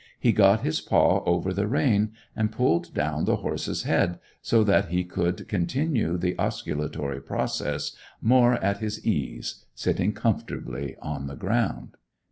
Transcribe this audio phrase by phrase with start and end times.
[0.19, 4.87] He got his paw over the rein and pulled down the horse's head, so that
[4.87, 11.97] he could continue the osculatory process more at his ease, sitting comfortably on the ground.